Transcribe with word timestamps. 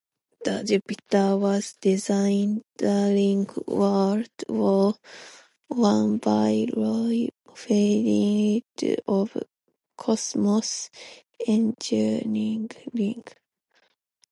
The 0.43 0.63
Jupiter 0.63 1.37
was 1.37 1.75
designed 1.79 2.63
during 2.75 3.47
World 3.67 4.29
War 4.49 4.95
One 5.67 6.17
by 6.17 6.65
Roy 6.75 7.27
Fedden 7.53 8.63
of 9.07 9.37
Cosmos 9.97 10.89
Engineering. 11.45 12.67